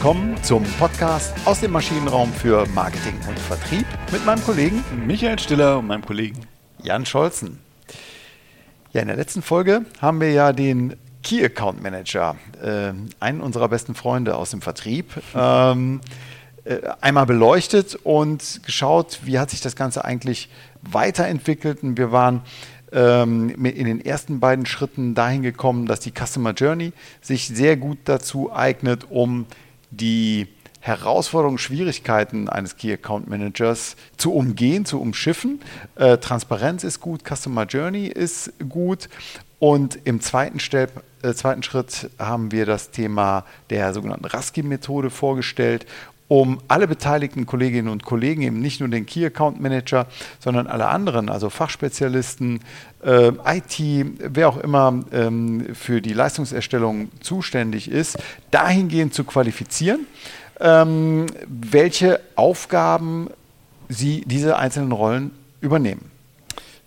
[0.00, 5.78] willkommen zum Podcast aus dem Maschinenraum für Marketing und Vertrieb mit meinem Kollegen Michael Stiller
[5.78, 6.40] und meinem Kollegen
[6.82, 7.58] Jan Scholzen.
[8.94, 13.68] Ja, in der letzten Folge haben wir ja den Key Account Manager, äh, einen unserer
[13.68, 16.00] besten Freunde aus dem Vertrieb, ähm,
[16.64, 20.48] äh, einmal beleuchtet und geschaut, wie hat sich das Ganze eigentlich
[20.80, 21.82] weiterentwickelt.
[21.82, 22.40] Und wir waren
[22.90, 27.98] ähm, in den ersten beiden Schritten dahin gekommen, dass die Customer Journey sich sehr gut
[28.06, 29.44] dazu eignet, um
[29.90, 30.48] die
[30.80, 35.60] Herausforderungen, Schwierigkeiten eines Key Account Managers zu umgehen, zu umschiffen.
[35.96, 39.08] Äh, Transparenz ist gut, Customer Journey ist gut.
[39.60, 45.86] Und im zweiten, Step, äh, zweiten Schritt haben wir das Thema der sogenannten Raskin-Methode vorgestellt
[46.30, 50.06] um alle beteiligten Kolleginnen und Kollegen, eben nicht nur den Key Account Manager,
[50.38, 52.60] sondern alle anderen, also Fachspezialisten,
[53.04, 58.16] äh, IT, wer auch immer ähm, für die Leistungserstellung zuständig ist,
[58.52, 60.06] dahingehend zu qualifizieren,
[60.60, 63.28] ähm, welche Aufgaben
[63.88, 66.12] sie diese einzelnen Rollen übernehmen.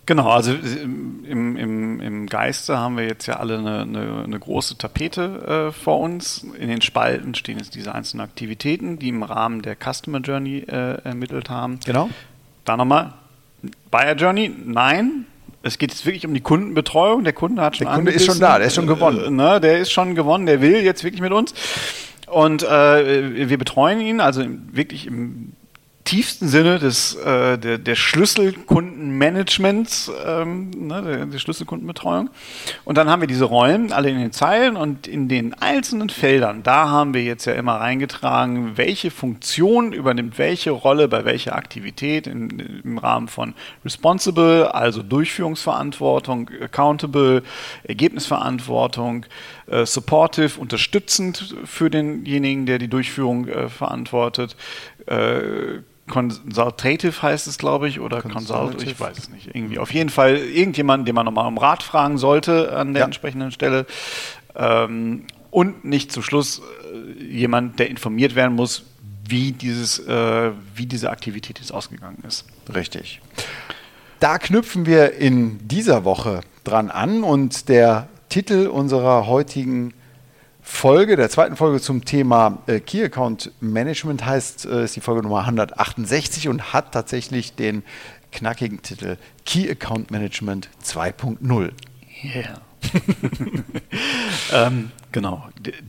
[0.06, 4.76] Genau, also im, im, im Geiste haben wir jetzt ja alle eine, eine, eine große
[4.76, 6.46] Tapete äh, vor uns.
[6.58, 11.00] In den Spalten stehen jetzt diese einzelnen Aktivitäten, die im Rahmen der Customer Journey äh,
[11.04, 11.80] ermittelt haben.
[11.86, 12.10] Genau.
[12.64, 13.14] Da nochmal,
[13.90, 15.26] Buyer Journey, nein.
[15.62, 17.24] Es geht jetzt wirklich um die Kundenbetreuung.
[17.24, 19.24] Der Kunde hat schon Der Kunde ist schon da, der ist schon gewonnen.
[19.24, 21.54] Äh, ne, der ist schon gewonnen, der will jetzt wirklich mit uns.
[22.26, 25.52] Und äh, wir betreuen ihn, also wirklich im
[26.04, 32.28] tiefsten Sinne des, äh, der, der Schlüsselkundenmanagements, ähm, ne, der, der Schlüsselkundenbetreuung.
[32.84, 36.62] Und dann haben wir diese Rollen alle in den Zeilen und in den einzelnen Feldern,
[36.62, 42.26] da haben wir jetzt ja immer reingetragen, welche Funktion übernimmt welche Rolle bei welcher Aktivität
[42.26, 47.42] in, im Rahmen von Responsible, also Durchführungsverantwortung, Accountable,
[47.84, 49.24] Ergebnisverantwortung,
[49.68, 54.54] äh, supportive, unterstützend für denjenigen, der die Durchführung äh, verantwortet,
[55.06, 55.78] äh,
[56.08, 59.54] Consultative heißt es, glaube ich, oder Consult, ich weiß es nicht.
[59.54, 59.78] Irgendwie.
[59.78, 63.06] Auf jeden Fall irgendjemanden, den man nochmal um Rat fragen sollte an der ja.
[63.06, 63.86] entsprechenden Stelle.
[64.54, 66.60] Ähm, und nicht zum Schluss
[66.92, 68.84] äh, jemand, der informiert werden muss,
[69.26, 72.44] wie, dieses, äh, wie diese Aktivität jetzt ausgegangen ist.
[72.74, 73.20] Richtig.
[74.20, 79.94] Da knüpfen wir in dieser Woche dran an und der Titel unserer heutigen
[80.66, 85.22] Folge, der zweiten Folge zum Thema äh, Key Account Management heißt, äh, ist die Folge
[85.22, 87.82] Nummer 168 und hat tatsächlich den
[88.32, 91.70] knackigen Titel Key Account Management 2.0.
[92.24, 92.62] Yeah.
[94.66, 95.46] ähm, genau.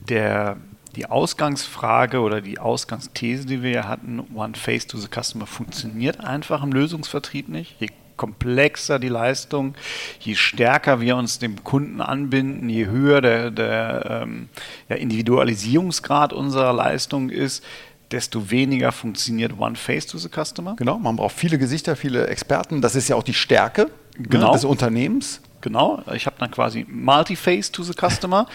[0.10, 0.58] Der,
[0.98, 6.20] die Ausgangsfrage oder die Ausgangsthese, die wir ja hatten, One Face to the Customer, funktioniert
[6.20, 7.78] einfach im Lösungsvertrieb nicht.
[7.80, 7.88] Je
[8.18, 9.76] komplexer die Leistung,
[10.20, 14.50] je stärker wir uns dem Kunden anbinden, je höher der, der ähm,
[14.90, 17.64] ja, Individualisierungsgrad unserer Leistung ist,
[18.12, 20.76] desto weniger funktioniert One Face to the Customer.
[20.78, 22.82] Genau, man braucht viele Gesichter, viele Experten.
[22.82, 24.48] Das ist ja auch die Stärke ne, genau.
[24.48, 25.42] ne, des Unternehmens.
[25.62, 28.46] Genau, ich habe dann quasi Multi-Face to the Customer.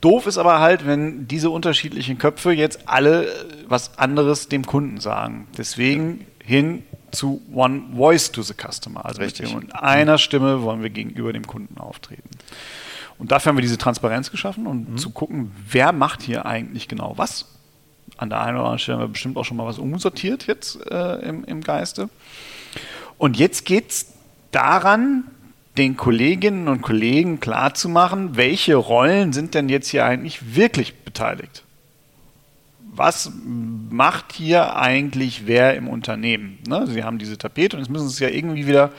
[0.00, 3.28] Doof ist aber halt, wenn diese unterschiedlichen Köpfe jetzt alle
[3.68, 5.46] was anderes dem Kunden sagen.
[5.58, 6.82] Deswegen hin
[7.14, 9.04] zu One Voice to the Customer.
[9.04, 9.54] Also Richtig.
[9.54, 12.28] mit einer Stimme wollen wir gegenüber dem Kunden auftreten.
[13.18, 14.98] Und dafür haben wir diese Transparenz geschaffen und mhm.
[14.98, 17.46] zu gucken, wer macht hier eigentlich genau was.
[18.16, 20.78] An der einen oder anderen Stelle haben wir bestimmt auch schon mal was umsortiert jetzt
[20.90, 22.08] äh, im, im Geiste.
[23.18, 24.12] Und jetzt geht es
[24.50, 25.24] daran,
[25.76, 31.63] den Kolleginnen und Kollegen klarzumachen, welche Rollen sind denn jetzt hier eigentlich wirklich beteiligt
[32.96, 33.32] was
[33.90, 36.58] macht hier eigentlich wer im Unternehmen?
[36.68, 36.86] Ne?
[36.86, 38.90] Sie haben diese Tapete und jetzt müssen Sie es ja irgendwie wieder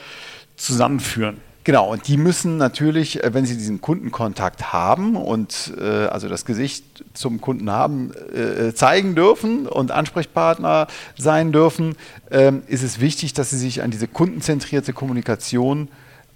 [0.56, 1.38] zusammenführen.
[1.66, 6.46] Genau, und die müssen natürlich, äh, wenn sie diesen Kundenkontakt haben und äh, also das
[6.46, 10.86] Gesicht zum Kunden haben, äh, zeigen dürfen und Ansprechpartner
[11.18, 11.96] sein dürfen,
[12.30, 15.88] äh, ist es wichtig, dass sie sich an diese kundenzentrierte Kommunikation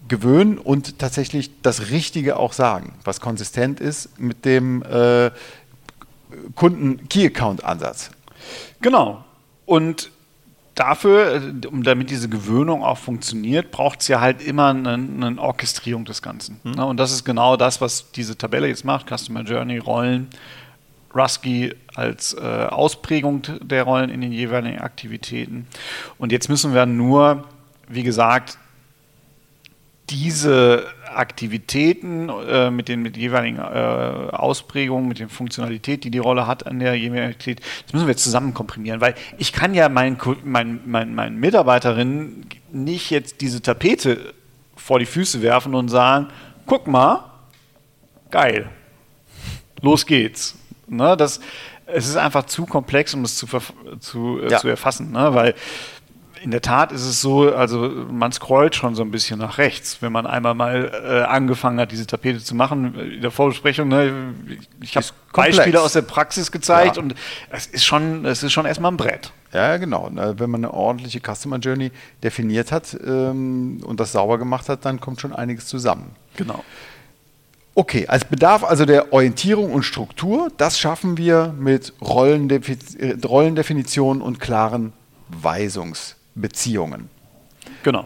[0.08, 5.30] gewöhnen und tatsächlich das Richtige auch sagen, was konsistent ist mit dem äh,
[6.56, 8.12] Kunden-Key-Account-Ansatz.
[8.82, 9.24] Genau.
[9.66, 10.12] Und
[10.76, 15.40] dafür, äh, um damit diese Gewöhnung auch funktioniert, braucht es ja halt immer eine, eine
[15.40, 16.60] Orchestrierung des Ganzen.
[16.64, 16.80] Mhm.
[16.80, 20.30] Und das ist genau das, was diese Tabelle jetzt macht: Customer Journey, Rollen,
[21.14, 25.68] Rusky als äh, Ausprägung der Rollen in den jeweiligen Aktivitäten.
[26.18, 27.46] Und jetzt müssen wir nur,
[27.88, 28.58] wie gesagt,
[30.10, 36.48] diese Aktivitäten äh, mit den mit jeweiligen äh, Ausprägungen, mit den Funktionalität, die die Rolle
[36.48, 39.90] hat an der jeweiligen Aktivität, das müssen wir jetzt zusammen komprimieren, weil ich kann ja
[39.90, 44.34] meinen mein, mein, mein Mitarbeiterinnen nicht jetzt diese Tapete
[44.76, 46.28] vor die Füße werfen und sagen,
[46.66, 47.26] guck mal,
[48.32, 48.70] geil,
[49.82, 50.56] los geht's.
[50.88, 51.40] Ne, das,
[51.86, 53.48] es ist einfach zu komplex, um es zu,
[54.00, 54.58] zu, äh, ja.
[54.58, 55.34] zu erfassen, ne?
[55.34, 55.56] weil
[56.42, 60.02] in der Tat ist es so, also man scrollt schon so ein bisschen nach rechts,
[60.02, 62.96] wenn man einmal mal äh, angefangen hat, diese Tapete zu machen.
[62.96, 64.34] In der Vorbesprechung, ne,
[64.82, 67.04] ich habe Beispiele aus der Praxis gezeigt ja.
[67.04, 67.16] und
[67.50, 69.32] es ist schon, es ist schon erstmal ein Brett.
[69.52, 70.10] Ja, genau.
[70.14, 71.92] Wenn man eine ordentliche Customer Journey
[72.24, 76.12] definiert hat ähm, und das sauber gemacht hat, dann kommt schon einiges zusammen.
[76.38, 76.64] Genau.
[77.76, 84.94] Okay, als Bedarf also der Orientierung und Struktur, das schaffen wir mit Rollendefinitionen und klaren
[86.40, 87.10] Weisungsbeziehungen.
[87.84, 88.06] Genau.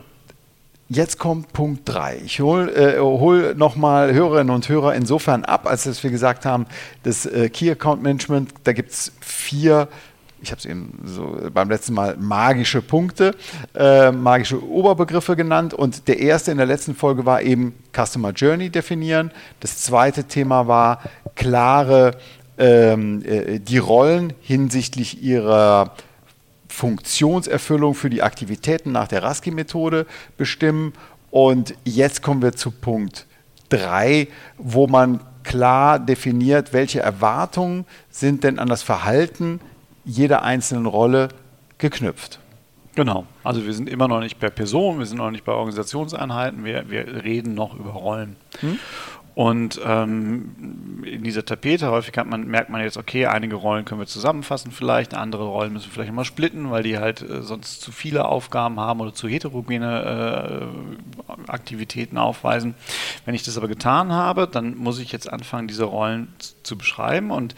[0.89, 2.21] Jetzt kommt Punkt 3.
[2.25, 6.65] Ich hole äh, hol nochmal Hörerinnen und Hörer insofern ab, als dass wir gesagt haben,
[7.03, 9.87] das äh, Key Account Management, da gibt es vier
[10.41, 13.33] ich habe es eben so beim letzten Mal magische Punkte,
[13.73, 15.73] äh, magische Oberbegriffe genannt.
[15.73, 19.31] Und der erste in der letzten Folge war eben Customer Journey definieren.
[19.61, 21.01] Das zweite Thema war
[21.35, 22.17] klare
[22.57, 25.93] ähm, äh, die Rollen hinsichtlich ihrer
[26.73, 30.93] Funktionserfüllung für die Aktivitäten nach der Rasky-Methode bestimmen.
[31.29, 33.27] Und jetzt kommen wir zu Punkt
[33.69, 34.27] 3,
[34.57, 39.61] wo man klar definiert, welche Erwartungen sind denn an das Verhalten
[40.03, 41.29] jeder einzelnen Rolle
[41.77, 42.39] geknüpft.
[42.95, 43.27] Genau.
[43.43, 46.89] Also wir sind immer noch nicht per Person, wir sind noch nicht bei Organisationseinheiten, wir,
[46.89, 48.35] wir reden noch über Rollen.
[48.61, 48.79] Hm?
[49.35, 54.05] Und ähm, in dieser Tapete häufig man, merkt man jetzt, okay, einige Rollen können wir
[54.05, 57.91] zusammenfassen vielleicht, andere Rollen müssen wir vielleicht mal splitten, weil die halt äh, sonst zu
[57.91, 60.69] viele Aufgaben haben oder zu heterogene
[61.47, 62.75] äh, Aktivitäten aufweisen.
[63.25, 66.27] Wenn ich das aber getan habe, dann muss ich jetzt anfangen, diese Rollen
[66.61, 67.55] zu beschreiben und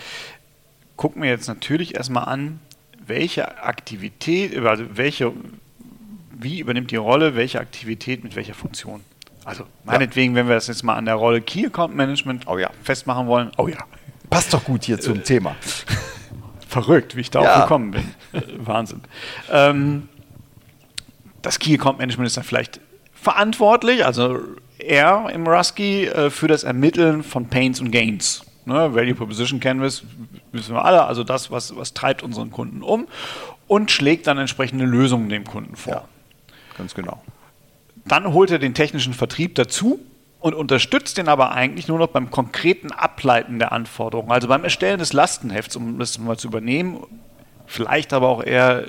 [0.95, 2.61] gucken wir jetzt natürlich erstmal an,
[3.05, 5.33] welche Aktivität, also welche,
[6.31, 9.01] wie übernimmt die Rolle, welche Aktivität mit welcher Funktion.
[9.45, 10.39] Also meinetwegen, ja.
[10.39, 12.71] wenn wir das jetzt mal an der Rolle Key Account Management oh ja.
[12.83, 13.77] festmachen wollen, oh ja.
[14.29, 15.55] Passt doch gut hier zum äh, Thema.
[16.67, 17.61] Verrückt, wie ich da ja.
[17.61, 18.03] gekommen bin.
[18.57, 19.01] Wahnsinn.
[19.51, 20.09] Ähm,
[21.43, 22.81] das Key Account Management ist dann vielleicht
[23.13, 24.39] verantwortlich, also
[24.79, 28.43] er im Rusky, äh, für das Ermitteln von Pains und Gains.
[28.65, 30.03] Ne, Value Proposition Canvas
[30.51, 33.07] wissen wir alle, also das, was, was treibt unseren Kunden um
[33.67, 35.93] und schlägt dann entsprechende Lösungen dem Kunden vor.
[35.93, 36.03] Ja,
[36.75, 37.21] ganz genau.
[38.07, 39.99] Dann holt er den technischen Vertrieb dazu
[40.39, 44.99] und unterstützt den aber eigentlich nur noch beim konkreten Ableiten der Anforderungen, also beim Erstellen
[44.99, 46.99] des Lastenhefts, um das mal zu übernehmen,
[47.65, 48.85] vielleicht aber auch eher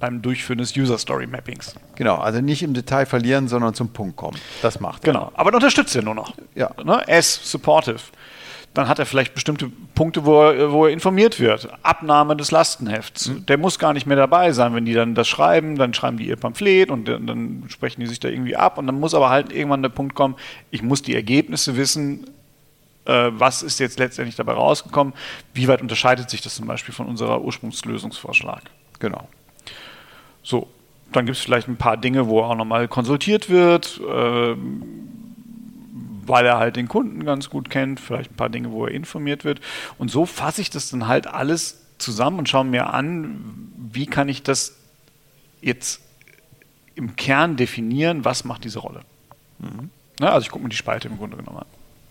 [0.00, 1.74] beim Durchführen des User Story Mappings.
[1.96, 4.38] Genau, also nicht im Detail verlieren, sondern zum Punkt kommen.
[4.62, 5.12] Das macht er.
[5.12, 6.34] Genau, aber unterstützt er nur noch.
[6.54, 6.70] Ja.
[6.84, 7.06] Ne?
[7.06, 8.00] S, supportive
[8.78, 11.68] dann hat er vielleicht bestimmte Punkte, wo er, wo er informiert wird.
[11.82, 13.26] Abnahme des Lastenhefts.
[13.26, 13.46] Mhm.
[13.46, 14.72] Der muss gar nicht mehr dabei sein.
[14.72, 18.06] Wenn die dann das schreiben, dann schreiben die ihr Pamphlet und dann, dann sprechen die
[18.06, 18.78] sich da irgendwie ab.
[18.78, 20.36] Und dann muss aber halt irgendwann der Punkt kommen,
[20.70, 22.30] ich muss die Ergebnisse wissen,
[23.04, 25.12] äh, was ist jetzt letztendlich dabei rausgekommen,
[25.54, 28.62] wie weit unterscheidet sich das zum Beispiel von unserer Ursprungslösungsvorschlag.
[29.00, 29.26] Genau.
[30.44, 30.68] So,
[31.10, 34.00] dann gibt es vielleicht ein paar Dinge, wo auch nochmal konsultiert wird.
[34.08, 34.54] Äh,
[36.28, 39.44] weil er halt den Kunden ganz gut kennt, vielleicht ein paar Dinge, wo er informiert
[39.44, 39.60] wird.
[39.98, 44.28] Und so fasse ich das dann halt alles zusammen und schaue mir an, wie kann
[44.28, 44.76] ich das
[45.60, 46.00] jetzt
[46.94, 49.00] im Kern definieren, was macht diese Rolle.
[49.58, 49.90] Mhm.
[50.20, 51.66] Ja, also ich gucke mir die Spalte im Grunde genommen an.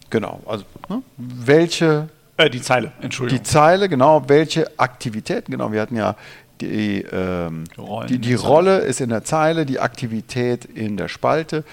[0.10, 1.02] Genau, also ne?
[1.18, 3.44] welche äh, die Zeile, Entschuldigung.
[3.44, 6.16] Die Zeile, genau, welche Aktivitäten, genau, wir hatten ja
[6.62, 7.66] die, ähm,
[8.08, 11.64] die, die Rolle ist in der Zeile, die Aktivität in der Spalte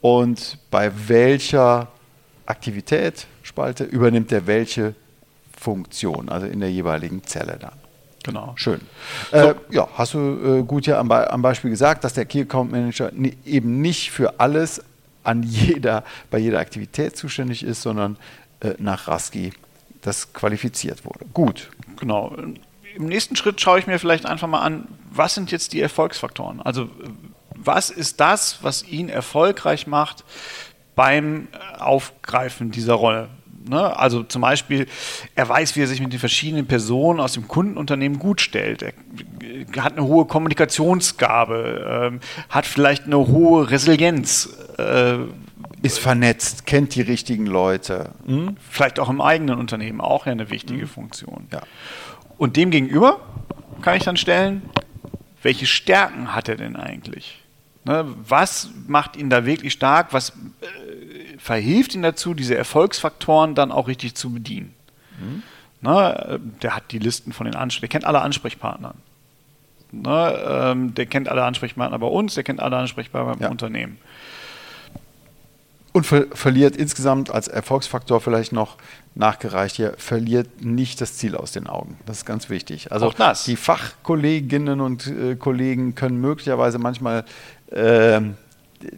[0.00, 1.88] und bei welcher
[2.52, 4.94] Aktivität, Spalte, übernimmt er welche
[5.58, 7.72] Funktion, also in der jeweiligen Zelle dann.
[8.22, 8.52] Genau.
[8.56, 8.80] Schön.
[9.30, 9.36] So.
[9.36, 12.42] Äh, ja, hast du äh, gut ja am, Be am, Beispiel gesagt, dass der Key
[12.42, 13.10] Account Manager
[13.44, 14.82] eben nicht für alles
[15.24, 18.16] an jeder, bei jeder Aktivität zuständig ist, sondern
[18.60, 19.52] äh, nach Rasky
[20.02, 21.24] das qualifiziert wurde.
[21.32, 21.70] Gut.
[21.98, 22.36] Genau.
[22.94, 26.60] Im nächsten Schritt schaue ich mir vielleicht einfach mal an, was sind jetzt die Erfolgsfaktoren?
[26.60, 26.90] Also
[27.64, 30.24] was ist das, was ihn erfolgreich macht
[30.94, 33.28] beim Aufgreifen dieser Rolle?
[33.68, 33.96] Ne?
[33.96, 34.86] Also zum Beispiel,
[35.34, 38.82] er weiß, wie er sich mit den verschiedenen Personen aus dem Kundenunternehmen gut stellt.
[38.82, 44.56] Er hat eine hohe Kommunikationsgabe, ähm, hat vielleicht eine hohe Resilienz.
[44.78, 45.18] Äh,
[45.82, 48.12] ist vernetzt, kennt die richtigen Leute.
[48.24, 48.56] Hm?
[48.70, 50.88] Vielleicht auch im eigenen Unternehmen, auch eine wichtige hm.
[50.88, 51.48] Funktion.
[51.52, 51.62] Ja.
[52.38, 53.20] Und demgegenüber
[53.82, 54.62] kann ich dann stellen,
[55.42, 57.41] welche Stärken hat er denn eigentlich?
[57.84, 60.12] Ne, was macht ihn da wirklich stark?
[60.12, 64.74] Was äh, verhilft ihn dazu, diese Erfolgsfaktoren dann auch richtig zu bedienen?
[65.20, 65.42] Mhm.
[65.80, 68.94] Ne, der hat die Listen von den Ansprechpartnern, der kennt alle Ansprechpartner.
[69.90, 73.50] Ne, ähm, der kennt alle Ansprechpartner bei uns, der kennt alle Ansprechpartner beim ja.
[73.50, 73.98] Unternehmen.
[75.92, 78.78] Und ver verliert insgesamt als Erfolgsfaktor vielleicht noch
[79.14, 81.98] nachgereicht hier, verliert nicht das Ziel aus den Augen.
[82.06, 82.90] Das ist ganz wichtig.
[82.90, 83.12] Also
[83.46, 87.24] die Fachkolleginnen und äh, Kollegen können möglicherweise manchmal
[87.70, 88.22] äh,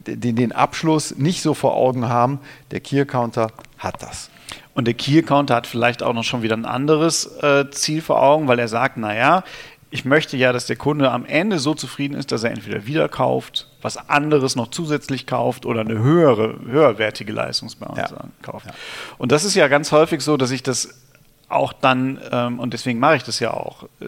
[0.07, 2.39] den, den Abschluss nicht so vor Augen haben.
[2.71, 3.49] Der Key Accounter
[3.79, 4.31] hat das.
[4.75, 8.23] Und der Key Accounter hat vielleicht auch noch schon wieder ein anderes äh, Ziel vor
[8.23, 9.45] Augen, weil er sagt, naja,
[9.91, 13.09] ich möchte ja, dass der Kunde am Ende so zufrieden ist, dass er entweder wieder
[13.09, 18.25] kauft, was anderes noch zusätzlich kauft oder eine höhere, höherwertige Leistung bei uns ja.
[18.43, 18.67] kauft.
[18.67, 18.73] Ja.
[19.19, 21.01] Und das ist ja ganz häufig so, dass ich das
[21.49, 24.07] auch dann, ähm, und deswegen mache ich das ja auch, äh,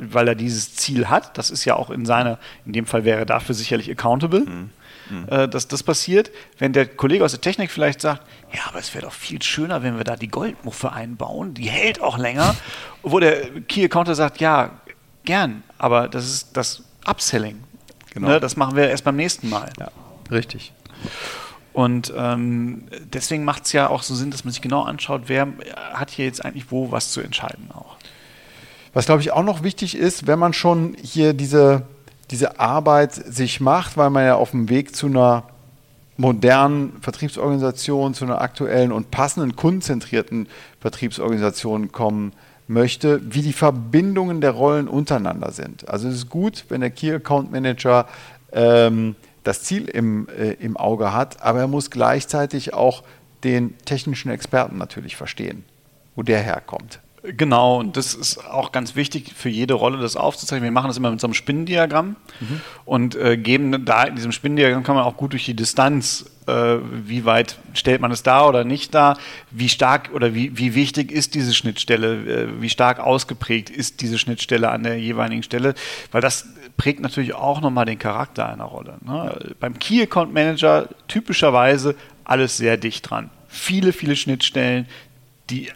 [0.00, 3.26] weil er dieses Ziel hat, das ist ja auch in seiner, in dem Fall wäre
[3.26, 4.40] dafür sicherlich accountable.
[4.40, 4.70] Mhm
[5.10, 5.26] mhm.
[5.28, 6.30] äh, dass das passiert.
[6.58, 8.22] Wenn der Kollege aus der Technik vielleicht sagt,
[8.52, 12.00] ja, aber es wäre doch viel schöner, wenn wir da die Goldmuffe einbauen, die hält
[12.00, 12.54] auch länger.
[13.02, 14.70] Wo der Key Accounter sagt, ja,
[15.24, 17.62] gern, aber das ist das Upselling.
[18.14, 18.28] Genau.
[18.28, 19.70] Ne, das machen wir erst beim nächsten Mal.
[19.78, 19.90] Ja,
[20.30, 20.72] richtig.
[21.72, 25.48] Und ähm, deswegen macht es ja auch so Sinn, dass man sich genau anschaut, wer
[25.92, 27.96] hat hier jetzt eigentlich wo was zu entscheiden auch.
[28.94, 31.86] Was glaube ich auch noch wichtig ist, wenn man schon hier diese
[32.30, 35.44] diese Arbeit sich macht, weil man ja auf dem Weg zu einer
[36.16, 40.48] modernen Vertriebsorganisation, zu einer aktuellen und passenden kundenzentrierten
[40.80, 42.32] Vertriebsorganisation kommen
[42.68, 45.88] möchte, wie die Verbindungen der Rollen untereinander sind.
[45.88, 48.06] Also es ist gut, wenn der Key Account Manager
[48.52, 53.02] ähm, das Ziel im, äh, im Auge hat, aber er muss gleichzeitig auch
[53.44, 55.64] den technischen Experten natürlich verstehen,
[56.14, 57.00] wo der herkommt.
[57.22, 60.64] Genau, und das ist auch ganz wichtig für jede Rolle, das aufzuzeichnen.
[60.64, 62.60] Wir machen das immer mit so einem Spinnendiagramm mhm.
[62.84, 66.76] und äh, geben da in diesem Spinnendiagramm kann man auch gut durch die Distanz, äh,
[67.06, 69.16] wie weit stellt man es da oder nicht da,
[69.50, 74.16] wie stark oder wie, wie wichtig ist diese Schnittstelle, äh, wie stark ausgeprägt ist diese
[74.18, 75.74] Schnittstelle an der jeweiligen Stelle,
[76.12, 76.46] weil das
[76.76, 78.94] prägt natürlich auch nochmal den Charakter einer Rolle.
[79.04, 79.54] Ne?
[79.58, 83.30] Beim Key Account Manager typischerweise alles sehr dicht dran.
[83.48, 84.86] Viele, viele Schnittstellen,
[85.50, 85.70] die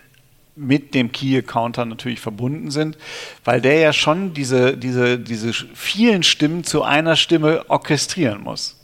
[0.54, 2.98] mit dem Key-Accounter natürlich verbunden sind,
[3.44, 8.78] weil der ja schon diese, diese, diese vielen Stimmen zu einer Stimme orchestrieren muss.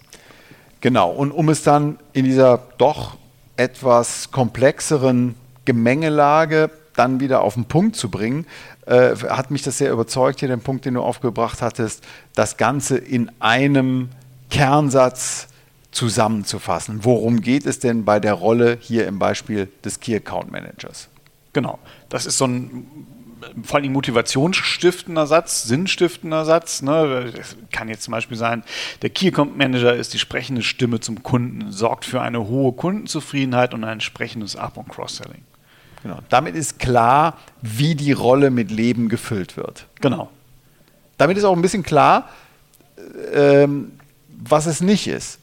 [0.81, 3.17] Genau, und um es dann in dieser doch
[3.57, 5.35] etwas komplexeren
[5.65, 8.47] Gemengelage dann wieder auf den Punkt zu bringen,
[8.87, 12.97] äh, hat mich das sehr überzeugt, hier den Punkt, den du aufgebracht hattest, das Ganze
[12.97, 14.09] in einem
[14.51, 15.49] Kernsatz
[15.91, 17.05] zusammenzufassen.
[17.05, 21.09] Worum geht es denn bei der Rolle hier im Beispiel des Key Account Managers?
[21.59, 21.81] Genau.
[22.09, 22.87] Das ist so ein
[23.65, 26.83] vor allem motivationsstiftender Satz, sinnstiftender Satz.
[26.83, 27.33] Ne?
[27.37, 28.63] Das kann jetzt zum Beispiel sein,
[29.03, 33.75] der Key Account Manager ist die sprechende Stimme zum Kunden, sorgt für eine hohe Kundenzufriedenheit
[33.75, 35.43] und ein entsprechendes Up- und Cross-Selling.
[36.05, 36.21] Genau.
[36.29, 39.87] Damit ist klar, wie die Rolle mit Leben gefüllt wird.
[40.01, 40.31] Genau.
[41.17, 42.29] Damit ist auch ein bisschen klar,
[43.33, 43.99] ähm,
[44.29, 45.41] was es nicht ist.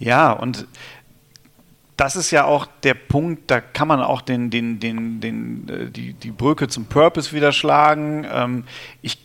[0.00, 0.66] Ja, und
[1.96, 5.90] das ist ja auch der Punkt, da kann man auch den, den, den, den, äh,
[5.90, 8.26] die, die Brücke zum Purpose wieder schlagen.
[8.30, 8.64] Ähm,
[9.02, 9.18] ich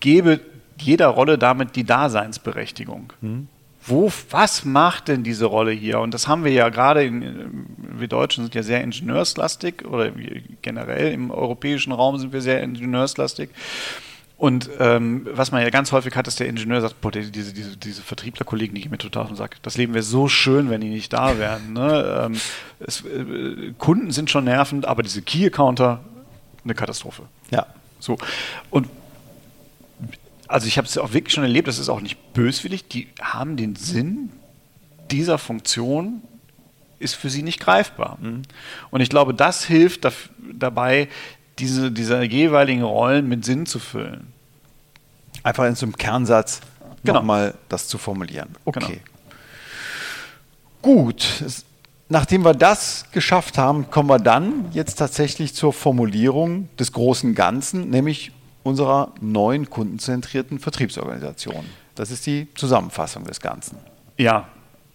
[0.00, 0.40] gebe
[0.78, 3.12] jeder Rolle damit die Daseinsberechtigung.
[3.20, 3.48] Mhm.
[3.86, 6.00] Wo, was macht denn diese Rolle hier?
[6.00, 10.10] Und das haben wir ja gerade, in, wir Deutschen sind ja sehr ingenieurslastig oder
[10.62, 13.50] generell im europäischen Raum sind wir sehr ingenieurslastig.
[14.36, 17.76] Und ähm, was man ja ganz häufig hat, ist der Ingenieur sagt, boah, diese, diese,
[17.76, 19.62] diese Vertrieblerkollegen, die gehen mir total auf den Sack.
[19.62, 21.72] Das Leben wäre so schön, wenn die nicht da wären.
[21.72, 22.26] Ne?
[22.26, 22.40] Ähm,
[22.80, 26.00] es, äh, Kunden sind schon nervend, aber diese Key-Accounter,
[26.64, 27.22] eine Katastrophe.
[27.50, 27.66] Ja.
[28.00, 28.18] So.
[28.70, 28.88] Und
[30.48, 33.56] also ich habe es auch wirklich schon erlebt, das ist auch nicht böswillig, die haben
[33.56, 34.30] den Sinn
[35.10, 36.22] dieser Funktion
[36.98, 38.18] ist für sie nicht greifbar.
[38.20, 38.42] Mhm.
[38.90, 40.06] Und ich glaube, das hilft
[40.52, 41.08] dabei,
[41.58, 44.32] diese, diese jeweiligen Rollen mit Sinn zu füllen.
[45.42, 46.60] Einfach in so einem Kernsatz
[47.02, 47.20] genau.
[47.20, 48.48] nochmal das zu formulieren.
[48.64, 48.80] Okay.
[48.80, 49.00] Genau.
[50.82, 51.44] Gut.
[52.08, 57.88] Nachdem wir das geschafft haben, kommen wir dann jetzt tatsächlich zur Formulierung des großen Ganzen,
[57.88, 58.32] nämlich
[58.62, 61.64] unserer neuen kundenzentrierten Vertriebsorganisation.
[61.94, 63.78] Das ist die Zusammenfassung des Ganzen.
[64.18, 64.48] Ja,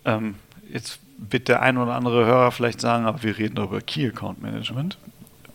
[0.06, 0.36] ähm,
[0.72, 4.08] jetzt wird der ein oder andere Hörer vielleicht sagen, aber wir reden doch über Key
[4.08, 4.98] Account Management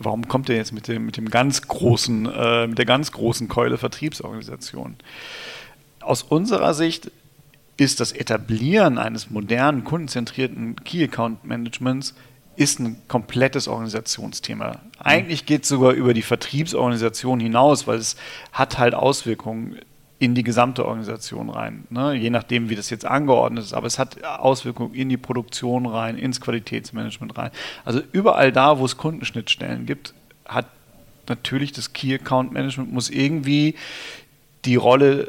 [0.04, 3.49] warum kommt er jetzt mit dem, mit dem ganz großen, äh, mit der ganz großen
[3.49, 4.96] Keule Vertriebsorganisation?
[6.00, 7.11] Aus unserer Sicht
[7.76, 12.14] ist das Etablieren eines modernen, kundenzentrierten Key Account Managements
[12.56, 14.80] ist ein komplettes Organisationsthema.
[14.99, 18.16] Eigentlich geht es sogar über die Vertriebsorganisation hinaus, weil es
[18.52, 19.80] hat halt Auswirkungen
[20.18, 21.85] in die gesamte Organisation rein.
[21.90, 22.14] Ne?
[22.14, 23.75] Je nachdem, wie das jetzt angeordnet ist.
[23.75, 27.50] Aber es hat Auswirkungen in die Produktion rein, ins Qualitätsmanagement rein.
[27.85, 30.14] Also überall da, wo es Kundenschnittstellen gibt,
[30.47, 30.66] hat
[31.28, 33.75] natürlich das Key Account Management muss irgendwie
[34.64, 35.28] die Rolle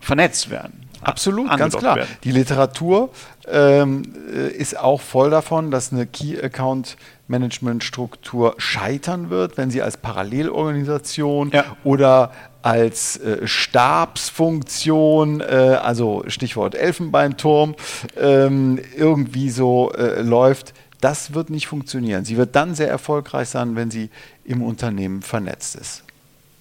[0.00, 0.89] vernetzt werden.
[1.02, 1.96] Absolut, ganz klar.
[1.96, 2.08] Werden.
[2.24, 3.10] Die Literatur
[3.48, 4.02] ähm,
[4.32, 6.96] äh, ist auch voll davon, dass eine Key Account
[7.28, 11.64] Management Struktur scheitern wird, wenn sie als Parallelorganisation ja.
[11.84, 17.74] oder als äh, Stabsfunktion, äh, also Stichwort Elfenbeinturm,
[18.18, 20.74] ähm, irgendwie so äh, läuft.
[21.00, 22.24] Das wird nicht funktionieren.
[22.26, 24.10] Sie wird dann sehr erfolgreich sein, wenn sie
[24.44, 26.02] im Unternehmen vernetzt ist.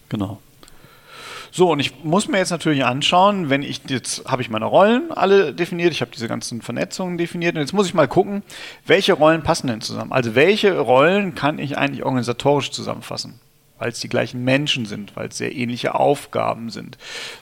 [0.08, 0.40] Genau.
[1.52, 5.12] So, und ich muss mir jetzt natürlich anschauen, wenn ich jetzt habe ich meine Rollen
[5.12, 8.44] alle definiert, ich habe diese ganzen Vernetzungen definiert und jetzt muss ich mal gucken,
[8.86, 10.12] welche Rollen passen denn zusammen?
[10.12, 13.40] Also welche Rollen kann ich eigentlich organisatorisch zusammenfassen?
[13.80, 16.98] Weil es die gleichen Menschen sind, weil es sehr ähnliche Aufgaben sind,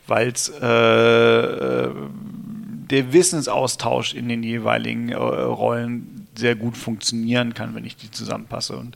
[0.05, 7.83] weil es äh, der Wissensaustausch in den jeweiligen äh, Rollen sehr gut funktionieren kann, wenn
[7.83, 8.77] ich die zusammenpasse.
[8.77, 8.95] Und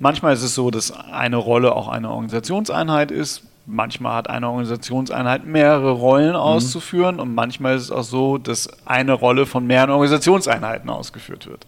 [0.00, 5.46] manchmal ist es so, dass eine Rolle auch eine Organisationseinheit ist manchmal hat eine Organisationseinheit
[5.46, 6.36] mehrere Rollen mhm.
[6.36, 7.22] auszuführen mhm.
[7.22, 11.66] und manchmal ist es auch so, dass eine Rolle von mehreren Organisationseinheiten ausgeführt wird.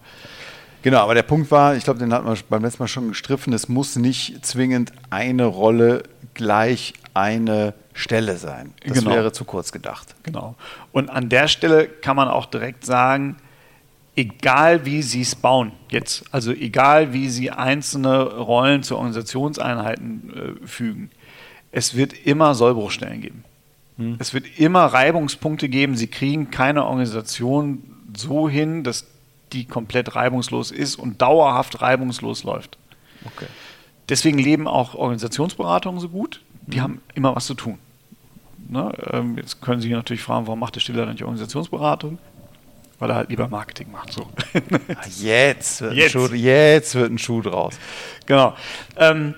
[0.82, 3.52] Genau, aber der Punkt war, ich glaube, den hatten wir beim letzten Mal schon gestriffen,
[3.52, 6.02] es muss nicht zwingend eine Rolle
[6.34, 8.74] gleich eine Stelle sein.
[8.84, 9.12] Das genau.
[9.12, 10.16] wäre zu kurz gedacht.
[10.24, 10.56] Genau.
[10.90, 13.36] Und an der Stelle kann man auch direkt sagen,
[14.16, 20.66] egal wie Sie es bauen jetzt, also egal wie Sie einzelne Rollen zu Organisationseinheiten äh,
[20.66, 21.10] fügen,
[21.72, 23.44] es wird immer Sollbruchstellen geben.
[23.96, 24.16] Hm.
[24.18, 25.96] Es wird immer Reibungspunkte geben.
[25.96, 27.82] Sie kriegen keine Organisation
[28.16, 29.06] so hin, dass
[29.52, 32.78] die komplett reibungslos ist und dauerhaft reibungslos läuft.
[33.24, 33.46] Okay.
[34.08, 36.42] Deswegen leben auch Organisationsberatungen so gut.
[36.66, 36.82] Die mhm.
[36.82, 37.78] haben immer was zu tun.
[38.68, 38.92] Ne?
[39.10, 42.18] Ähm, jetzt können Sie natürlich fragen, warum macht der Stiller nicht Organisationsberatung?
[42.98, 44.12] Weil er halt lieber Marketing macht.
[44.12, 44.28] So.
[44.54, 46.12] Ah, jetzt, wird jetzt.
[46.12, 47.78] Schuh, jetzt wird ein Schuh draus.
[48.26, 48.54] Genau.
[48.96, 49.34] Ähm,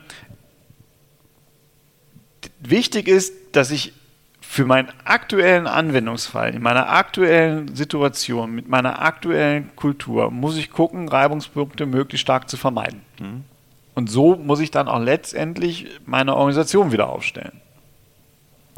[2.60, 3.92] wichtig ist, dass ich
[4.40, 11.08] für meinen aktuellen Anwendungsfall, in meiner aktuellen Situation, mit meiner aktuellen Kultur, muss ich gucken,
[11.08, 13.00] Reibungspunkte möglichst stark zu vermeiden.
[13.18, 13.44] Mhm.
[13.94, 17.60] Und so muss ich dann auch letztendlich meine Organisation wieder aufstellen.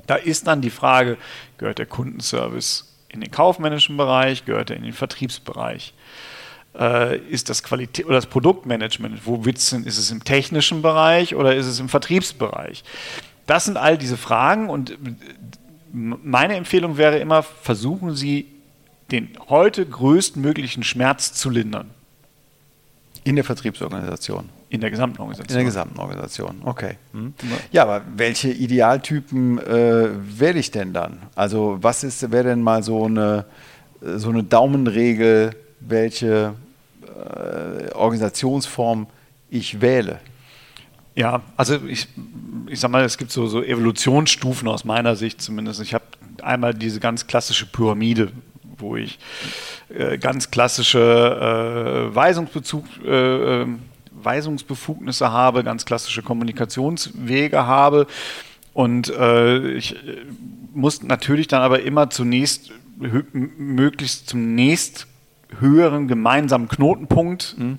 [0.07, 1.17] Da ist dann die Frage,
[1.59, 5.95] gehört der Kundenservice in den kaufmännischen Bereich, gehört er in den Vertriebsbereich?
[6.79, 11.55] Äh, ist das Qualität oder das Produktmanagement, wo witzen, ist es im technischen Bereich oder
[11.55, 12.85] ist es im Vertriebsbereich?
[13.47, 14.99] Das sind all diese Fragen und
[15.93, 18.47] meine Empfehlung wäre immer, versuchen Sie
[19.11, 21.91] den heute größtmöglichen Schmerz zu lindern.
[23.25, 24.49] In der Vertriebsorganisation.
[24.69, 25.51] In der gesamten Organisation.
[25.51, 26.97] In der gesamten Organisation, okay.
[27.13, 27.35] Hm.
[27.71, 31.23] Ja, aber welche Idealtypen äh, wähle ich denn dann?
[31.35, 33.47] Also was ist, wäre denn mal so eine,
[34.01, 36.55] so eine Daumenregel, welche
[37.05, 39.07] äh, Organisationsform
[39.51, 40.19] ich wähle?
[41.17, 42.09] Ja, also ich,
[42.69, 45.81] ich sag mal, es gibt so, so Evolutionsstufen aus meiner Sicht zumindest.
[45.81, 46.05] Ich habe
[46.43, 48.33] einmal diese ganz klassische Pyramide,
[48.77, 49.19] wo ich
[49.89, 50.99] äh, ganz klassische
[52.11, 53.79] äh, Weisungsbezug, äh, ähm,
[54.13, 58.07] Weisungsbefugnisse habe, ganz klassische Kommunikationswege habe.
[58.75, 60.27] Und äh, ich äh,
[60.75, 65.07] muss natürlich dann aber immer zunächst möglichst zum nächst
[65.61, 67.79] höheren gemeinsamen Knotenpunkt mhm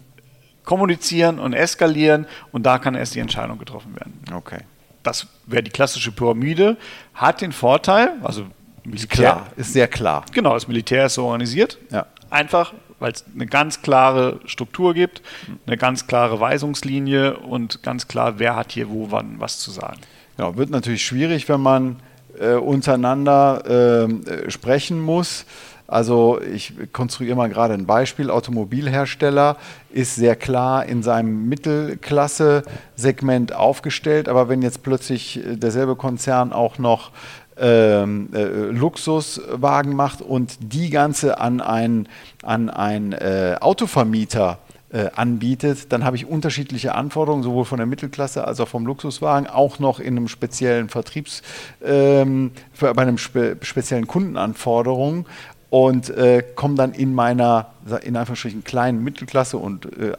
[0.67, 4.19] kommunizieren und eskalieren und da kann erst die Entscheidung getroffen werden.
[4.33, 4.59] Okay.
[5.01, 6.75] Das wäre die klassische Pyramide,
[7.13, 8.45] hat den Vorteil, also
[8.83, 9.03] Militär.
[9.03, 10.25] Ist klar, ist sehr klar.
[10.33, 11.77] Genau, das Militär ist so organisiert.
[11.89, 12.05] Ja.
[12.29, 15.21] Einfach, weil es eine ganz klare Struktur gibt,
[15.65, 20.01] eine ganz klare Weisungslinie und ganz klar, wer hat hier wo wann was zu sagen.
[20.35, 21.95] Genau, wird natürlich schwierig, wenn man
[22.41, 23.63] äh, untereinander
[24.05, 25.45] ähm, äh, sprechen muss.
[25.87, 28.29] Also ich konstruiere mal gerade ein Beispiel.
[28.29, 29.55] Automobilhersteller
[29.89, 36.77] ist sehr klar in seinem Mittelklasse-Segment aufgestellt, aber wenn jetzt plötzlich äh, derselbe Konzern auch
[36.77, 37.11] noch
[37.59, 42.07] ähm, äh, Luxuswagen macht und die ganze an einen
[42.43, 44.59] an ein, äh, Autovermieter
[44.91, 49.47] äh, anbietet, dann habe ich unterschiedliche Anforderungen, sowohl von der Mittelklasse als auch vom Luxuswagen,
[49.47, 51.41] auch noch in einem speziellen Vertriebs,
[51.83, 55.25] ähm, bei einem spe speziellen Kundenanforderungen
[55.69, 57.71] und äh, komme dann in meiner,
[58.03, 60.13] in Anführungsstrichen, kleinen Mittelklasse und äh,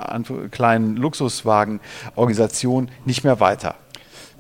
[0.51, 3.75] kleinen Luxuswagenorganisation nicht mehr weiter.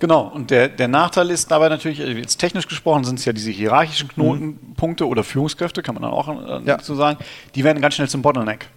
[0.00, 3.32] Genau, und der, der Nachteil ist dabei natürlich, äh, jetzt technisch gesprochen sind es ja
[3.32, 5.10] diese hierarchischen Knotenpunkte mhm.
[5.10, 6.78] oder Führungskräfte, kann man dann auch äh, ja.
[6.80, 7.18] so sagen,
[7.54, 8.68] die werden ganz schnell zum Bottleneck.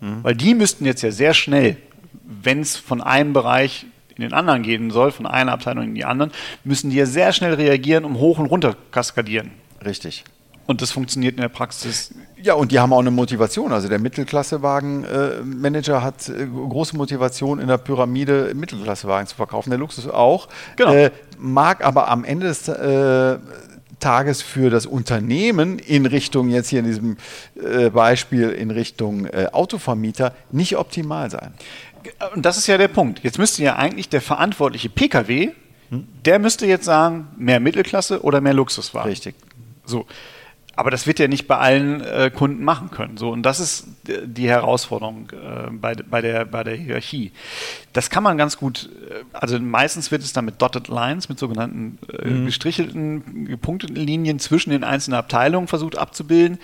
[0.00, 0.24] Mhm.
[0.24, 1.76] Weil die müssten jetzt ja sehr schnell,
[2.24, 6.04] wenn es von einem Bereich in den anderen gehen soll, von einer Abteilung in die
[6.04, 6.32] anderen,
[6.64, 9.52] müssen die ja sehr schnell reagieren, um hoch und runter kaskadieren.
[9.82, 10.24] Richtig.
[10.66, 12.14] Und das funktioniert in der Praxis.
[12.40, 13.72] Ja, und die haben auch eine Motivation.
[13.72, 19.78] Also der Mittelklassewagenmanager äh, hat äh, große Motivation in der Pyramide Mittelklassewagen zu verkaufen, der
[19.78, 20.48] Luxus auch.
[20.76, 20.92] Genau.
[20.92, 23.38] Äh, mag aber am Ende des äh,
[24.02, 27.16] Tages für das Unternehmen in Richtung, jetzt hier in diesem
[27.54, 31.54] äh, Beispiel, in Richtung äh, Autovermieter nicht optimal sein.
[32.34, 33.20] Und das ist ja der Punkt.
[33.22, 35.50] Jetzt müsste ja eigentlich der verantwortliche Pkw,
[35.90, 36.08] hm?
[36.24, 39.08] der müsste jetzt sagen, mehr Mittelklasse oder mehr Luxuswagen.
[39.08, 39.34] Richtig.
[39.84, 40.06] So.
[40.74, 43.18] Aber das wird ja nicht bei allen äh, Kunden machen können.
[43.18, 47.30] So, und das ist die Herausforderung äh, bei, bei, der, bei der Hierarchie.
[47.92, 51.38] Das kann man ganz gut, äh, also meistens wird es dann mit Dotted Lines, mit
[51.38, 52.46] sogenannten äh, mhm.
[52.46, 56.58] gestrichelten, gepunkteten Linien zwischen den einzelnen Abteilungen versucht abzubilden.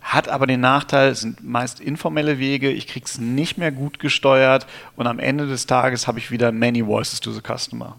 [0.00, 3.98] Hat aber den Nachteil, es sind meist informelle Wege, ich kriege es nicht mehr gut
[3.98, 7.96] gesteuert und am Ende des Tages habe ich wieder many voices to the customer.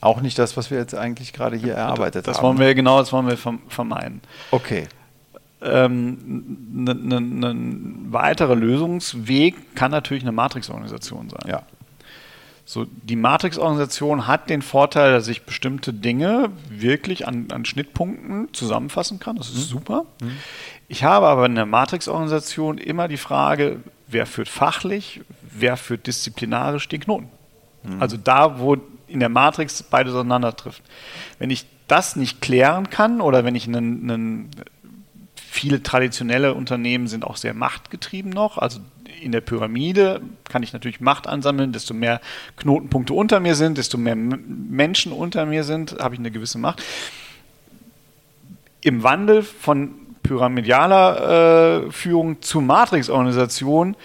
[0.00, 2.42] Auch nicht das, was wir jetzt eigentlich gerade hier erarbeitet das haben.
[2.42, 4.20] Das wollen wir, genau, das wollen wir vermeiden.
[4.50, 4.86] Okay.
[5.60, 7.56] Ähm, ein ne, ne,
[8.12, 11.50] weiterer Lösungsweg kann natürlich eine Matrix-Organisation sein.
[11.50, 11.62] Ja.
[12.64, 19.18] So, die Matrix-Organisation hat den Vorteil, dass ich bestimmte Dinge wirklich an, an Schnittpunkten zusammenfassen
[19.18, 19.36] kann.
[19.36, 19.78] Das ist mhm.
[19.78, 20.04] super.
[20.20, 20.36] Mhm.
[20.86, 26.88] Ich habe aber in der Matrix-Organisation immer die Frage, wer führt fachlich, wer führt disziplinarisch
[26.88, 27.28] den Knoten.
[27.82, 28.02] Mhm.
[28.02, 28.76] Also da, wo
[29.08, 30.82] in der Matrix beides auseinander trifft.
[31.38, 34.50] Wenn ich das nicht klären kann oder wenn ich einen, einen
[35.34, 38.58] viele traditionelle Unternehmen sind auch sehr machtgetrieben noch.
[38.58, 38.80] Also
[39.20, 41.72] in der Pyramide kann ich natürlich Macht ansammeln.
[41.72, 42.20] Desto mehr
[42.56, 46.82] Knotenpunkte unter mir sind, desto mehr Menschen unter mir sind, habe ich eine gewisse Macht.
[48.80, 53.96] Im Wandel von pyramidaler äh, Führung zu Matrix-Organisation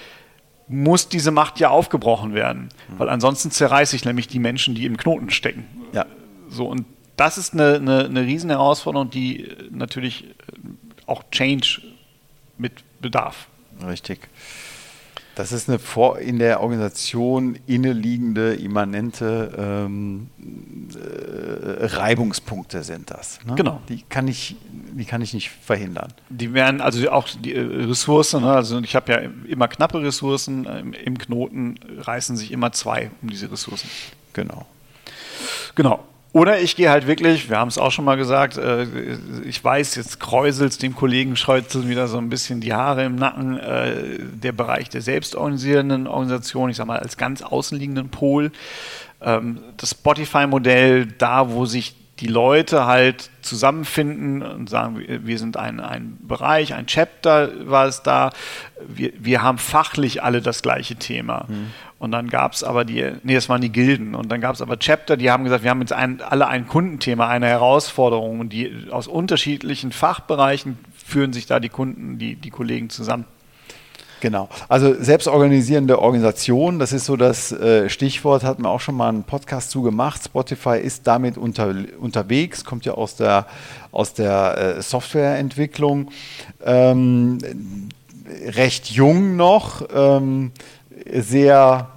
[0.67, 4.97] muss diese Macht ja aufgebrochen werden, weil ansonsten zerreiße ich nämlich die Menschen, die im
[4.97, 5.65] Knoten stecken.
[5.91, 6.06] Ja.
[6.49, 6.86] So und
[7.17, 10.26] das ist eine, eine, eine riesen Herausforderung, die natürlich
[11.06, 11.82] auch Change
[12.58, 13.47] mit bedarf.
[13.86, 14.28] Richtig.
[15.36, 20.28] Das ist eine vor, in der Organisation inneliegende, immanente ähm,
[20.93, 23.39] äh, Reibungspunkte sind das.
[23.46, 23.56] Ne?
[23.56, 23.82] Genau.
[23.89, 24.56] Die kann, ich,
[24.91, 26.13] die kann ich nicht verhindern.
[26.30, 28.54] Die werden, also auch die äh, Ressourcen, ne?
[28.54, 33.30] also ich habe ja immer knappe Ressourcen, im, im Knoten reißen sich immer zwei um
[33.32, 33.89] diese Ressourcen.
[34.34, 34.67] Genau.
[35.74, 36.04] Genau.
[36.34, 38.88] Oder ich gehe halt wirklich, wir haben es auch schon mal gesagt, äh,
[39.46, 43.60] ich weiß, jetzt kräuselt dem Kollegen Schreuzel wieder so ein bisschen die Haare im Nacken,
[43.60, 48.52] äh, der Bereich der selbstorganisierenden Organisation, ich sag mal als ganz außenliegenden Pol.
[49.22, 55.80] Ähm, das Spotify-Modell, da wo sich die Leute halt zusammenfinden und sagen, wir sind ein,
[55.80, 58.32] ein Bereich, ein Chapter war es da,
[58.88, 61.46] wir, wir haben fachlich alle das gleiche Thema.
[61.48, 61.72] Mhm.
[62.04, 64.13] Und dann gab es aber die, nee, das waren die Gilden.
[64.13, 66.68] Und dann gab es aber Chapter, die haben gesagt, wir haben jetzt ein, alle ein
[66.68, 68.42] Kundenthema, eine Herausforderung.
[68.42, 73.24] Und die aus unterschiedlichen Fachbereichen führen sich da die Kunden, die, die Kollegen zusammen.
[74.20, 74.50] Genau.
[74.68, 79.24] Also selbstorganisierende Organisation, das ist so das äh, Stichwort, hatten wir auch schon mal einen
[79.24, 80.26] Podcast zu gemacht.
[80.26, 83.48] Spotify ist damit unter, unterwegs, kommt ja aus der,
[83.94, 86.10] aus der äh, Softwareentwicklung.
[86.66, 87.38] Ähm,
[88.46, 90.52] recht jung noch, ähm,
[91.06, 91.92] sehr,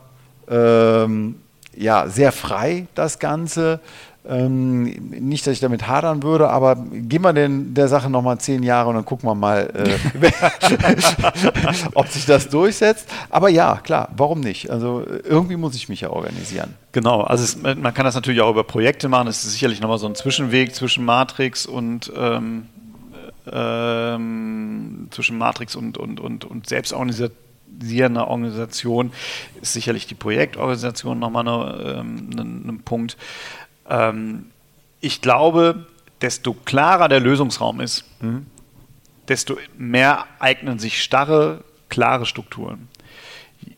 [0.48, 1.37] ähm,
[1.76, 3.80] ja, sehr frei das Ganze.
[4.28, 8.64] Ähm, nicht, dass ich damit hadern würde, aber geben wir den, der Sache nochmal zehn
[8.64, 10.30] Jahre und dann gucken wir mal, äh,
[11.94, 13.09] ob sich das durchsetzt.
[13.30, 14.68] Aber ja, klar, warum nicht?
[14.68, 16.74] Also irgendwie muss ich mich ja organisieren.
[16.90, 19.28] Genau, also es, man kann das natürlich auch über Projekte machen.
[19.28, 22.66] Es ist sicherlich nochmal so ein Zwischenweg zwischen Matrix und ähm,
[23.52, 26.68] ähm, zwischen Matrix und, und, und, und
[27.79, 29.12] selbstorganisierender Organisation
[29.61, 33.16] ist sicherlich die Projektorganisation nochmal ähm, ein, ein Punkt.
[33.88, 34.46] Ähm,
[35.00, 35.87] ich glaube,
[36.20, 38.46] desto klarer der Lösungsraum ist, mhm.
[39.29, 42.88] desto mehr eignen sich starre, klare Strukturen.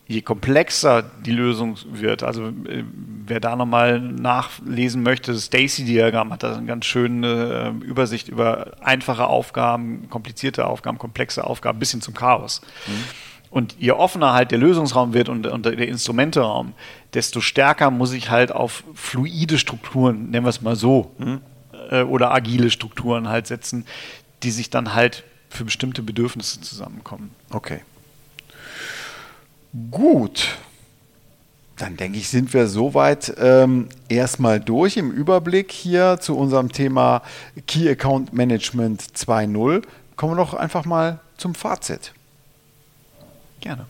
[0.06, 2.84] Je komplexer die Lösung wird, also äh,
[3.26, 8.72] wer da nochmal nachlesen möchte, das Stacy-Diagramm hat da eine ganz schöne äh, Übersicht über
[8.80, 12.62] einfache Aufgaben, komplizierte Aufgaben, komplexe Aufgaben bis hin zum Chaos.
[12.86, 13.27] Mhm.
[13.50, 16.74] Und je offener halt der Lösungsraum wird und, und der Instrumenteraum,
[17.14, 21.40] desto stärker muss ich halt auf fluide Strukturen, nennen wir es mal so, mhm.
[21.90, 23.86] äh, oder agile Strukturen halt setzen,
[24.42, 27.30] die sich dann halt für bestimmte Bedürfnisse zusammenkommen.
[27.50, 27.80] Okay.
[29.90, 30.58] Gut.
[31.76, 37.22] Dann denke ich, sind wir soweit ähm, erstmal durch im Überblick hier zu unserem Thema
[37.66, 39.82] Key Account Management 2.0.
[40.16, 42.12] Kommen wir doch einfach mal zum Fazit.
[43.60, 43.86] Gerne.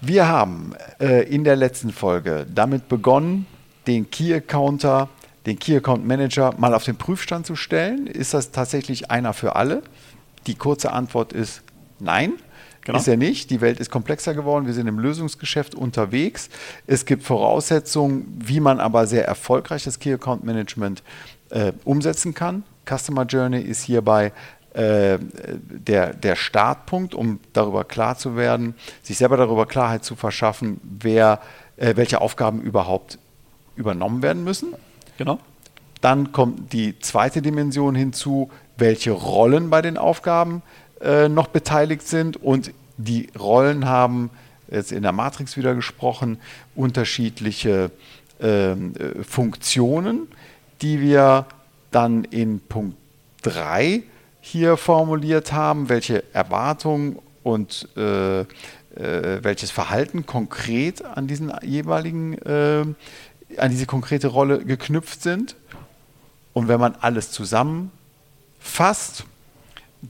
[0.00, 3.46] Wir haben äh, in der letzten Folge damit begonnen,
[3.86, 5.08] den Key Accounter,
[5.46, 8.06] den Key Account Manager mal auf den Prüfstand zu stellen.
[8.06, 9.82] Ist das tatsächlich einer für alle?
[10.46, 11.62] Die kurze Antwort ist
[11.98, 12.32] nein.
[12.82, 12.98] Genau.
[12.98, 13.50] Ist er nicht.
[13.50, 14.66] Die Welt ist komplexer geworden.
[14.66, 16.48] Wir sind im Lösungsgeschäft unterwegs.
[16.86, 21.02] Es gibt Voraussetzungen, wie man aber sehr erfolgreich das Key Account Management
[21.50, 24.32] äh, umsetzen kann Customer Journey ist hierbei
[24.74, 30.80] äh, der, der Startpunkt, um darüber klar zu werden, sich selber darüber Klarheit zu verschaffen,
[30.82, 31.40] wer,
[31.76, 33.18] äh, welche Aufgaben überhaupt
[33.76, 34.74] übernommen werden müssen.
[35.18, 35.40] Genau.
[36.00, 40.62] Dann kommt die zweite Dimension hinzu, welche Rollen bei den Aufgaben
[41.00, 42.36] äh, noch beteiligt sind.
[42.36, 44.30] Und die Rollen haben,
[44.70, 46.38] jetzt in der Matrix wieder gesprochen,
[46.74, 47.90] unterschiedliche
[48.40, 50.28] ähm, äh, Funktionen,
[50.80, 51.46] die wir
[51.90, 52.96] dann in Punkt
[53.42, 54.02] 3
[54.40, 58.46] hier formuliert haben, welche Erwartungen und äh, äh,
[59.42, 62.84] welches Verhalten konkret an diesen jeweiligen, äh,
[63.56, 65.56] an diese konkrete Rolle geknüpft sind.
[66.52, 69.24] Und wenn man alles zusammenfasst,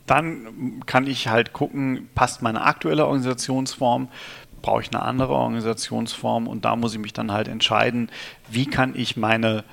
[0.07, 4.09] dann kann ich halt gucken, passt meine aktuelle Organisationsform,
[4.63, 8.11] brauche ich eine andere Organisationsform und da muss ich mich dann halt entscheiden,
[8.49, 9.65] wie kann ich meine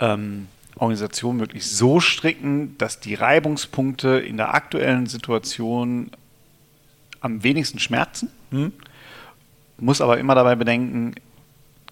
[0.00, 6.10] ähm, Organisation wirklich so stricken, dass die Reibungspunkte in der aktuellen Situation
[7.20, 8.30] am wenigsten schmerzen.
[8.50, 8.72] Hm?
[9.78, 11.14] Muss aber immer dabei bedenken,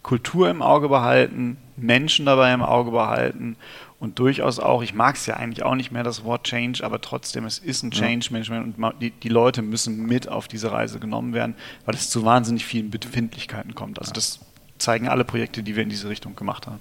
[0.03, 3.57] Kultur im Auge behalten, Menschen dabei im Auge behalten
[4.01, 7.01] und durchaus auch, ich mag es ja eigentlich auch nicht mehr das Wort Change, aber
[7.01, 10.99] trotzdem, es ist ein Change Management und die, die Leute müssen mit auf diese Reise
[10.99, 11.55] genommen werden,
[11.87, 14.01] weil es zu wahnsinnig vielen Befindlichkeiten kommt.
[14.01, 14.41] Also das
[14.79, 16.81] zeigen alle Projekte, die wir in diese Richtung gemacht haben.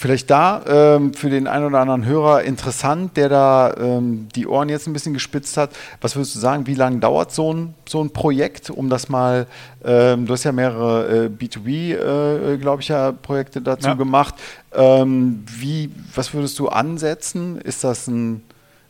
[0.00, 4.70] Vielleicht da ähm, für den einen oder anderen Hörer interessant, der da ähm, die Ohren
[4.70, 5.72] jetzt ein bisschen gespitzt hat.
[6.00, 9.46] Was würdest du sagen, wie lange dauert so ein, so ein Projekt, um das mal,
[9.84, 13.94] ähm, du hast ja mehrere äh, B2B, äh, glaube ich, ja, Projekte dazu ja.
[13.94, 14.36] gemacht.
[14.72, 17.60] Ähm, wie, was würdest du ansetzen?
[17.60, 18.42] Ist das ein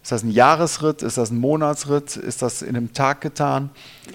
[0.02, 1.02] ist das ein Jahresritt?
[1.02, 2.16] Ist das ein Monatsritt?
[2.16, 3.68] Ist das in einem Tag getan?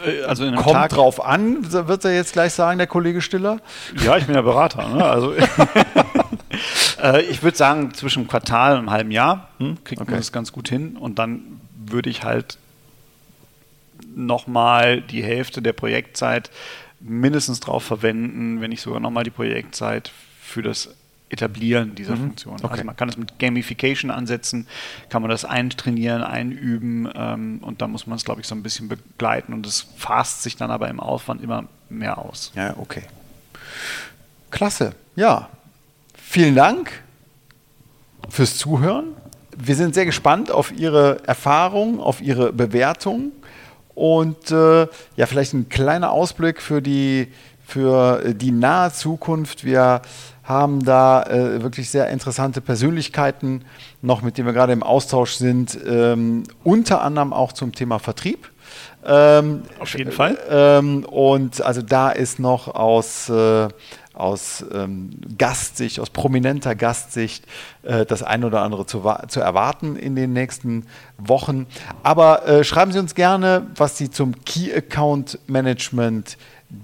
[0.04, 3.22] Äh, also in einem Kommt Tag drauf an, wird er jetzt gleich sagen, der Kollege
[3.22, 3.60] Stiller?
[4.04, 4.88] Ja, ich bin ja Berater.
[4.88, 5.06] Ne?
[5.06, 5.34] Also
[7.06, 10.12] äh, ich würde sagen, zwischen einem Quartal und einem halben Jahr hm, kriegt okay.
[10.12, 10.98] man das ganz gut hin.
[10.98, 12.58] Und dann würde ich halt
[14.15, 16.50] nochmal die Hälfte der Projektzeit
[17.00, 20.89] mindestens drauf verwenden, wenn nicht sogar nochmal die Projektzeit für das
[21.28, 22.20] Etablieren dieser mhm.
[22.20, 22.56] Funktion.
[22.56, 22.68] Okay.
[22.68, 24.68] Also man kann es mit Gamification ansetzen,
[25.10, 28.62] kann man das eintrainieren, einüben ähm, und da muss man es, glaube ich, so ein
[28.62, 32.52] bisschen begleiten und es fasst sich dann aber im Aufwand immer mehr aus.
[32.56, 33.04] Ja, okay.
[34.52, 34.94] Klasse.
[35.15, 35.50] Ja.
[36.36, 36.91] Vielen Dank
[38.28, 39.15] fürs Zuhören.
[39.56, 43.32] Wir sind sehr gespannt auf Ihre Erfahrungen, auf Ihre Bewertungen
[43.93, 44.82] und äh,
[45.15, 47.30] ja, vielleicht ein kleiner Ausblick für die,
[47.65, 49.63] für die nahe Zukunft.
[49.63, 50.02] Wir
[50.43, 53.63] haben da äh, wirklich sehr interessante Persönlichkeiten
[54.02, 58.52] noch, mit denen wir gerade im Austausch sind, ähm, unter anderem auch zum Thema Vertrieb.
[59.06, 60.38] Ähm, Auf jeden Fall.
[60.50, 63.69] Ähm, und also da ist noch aus, äh,
[64.15, 67.45] aus ähm, Gastsicht, aus prominenter Gastsicht
[67.84, 70.86] äh, das ein oder andere zu, zu, erwarten in den nächsten
[71.17, 71.67] Wochen.
[72.04, 76.38] Aber äh, schreiben Sie uns gerne, was Sie zum Key Account Management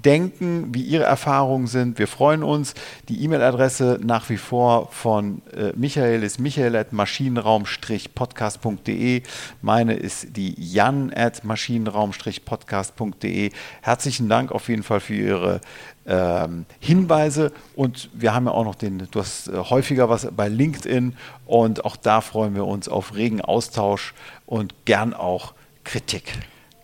[0.04, 2.00] denken, wie Ihre Erfahrungen sind.
[2.00, 2.74] Wir freuen uns.
[3.10, 9.24] Die E-Mail-Adresse nach wie vor von äh, Michael ist michael.maschinenraum-podcast.de.
[9.62, 13.52] Meine ist die jan at maschinenraum-podcast.de.
[13.82, 15.62] Herzlichen Dank auf jeden Fall für Ihre
[16.06, 20.48] ähm, Hinweise und wir haben ja auch noch den, du hast äh, häufiger was bei
[20.48, 24.14] LinkedIn und auch da freuen wir uns auf regen Austausch
[24.46, 26.34] und gern auch Kritik.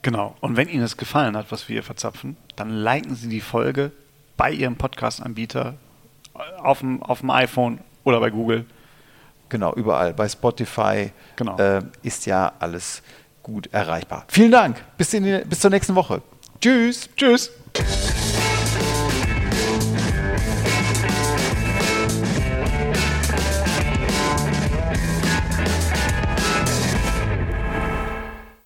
[0.01, 0.35] Genau.
[0.39, 3.91] Und wenn Ihnen es gefallen hat, was wir hier verzapfen, dann liken Sie die Folge
[4.35, 5.75] bei Ihrem Podcast-Anbieter
[6.57, 8.65] auf dem, auf dem iPhone oder bei Google.
[9.49, 10.13] Genau, überall.
[10.13, 11.57] Bei Spotify genau.
[11.57, 13.01] äh, ist ja alles
[13.41, 14.25] gut erreichbar.
[14.27, 14.83] Vielen Dank.
[14.97, 16.21] Bis, in bis zur nächsten Woche.
[16.59, 17.09] Tschüss.
[17.15, 17.51] Tschüss.